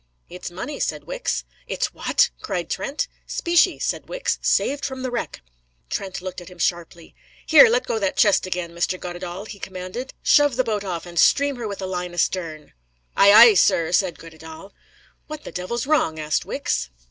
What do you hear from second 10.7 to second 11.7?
off, and stream her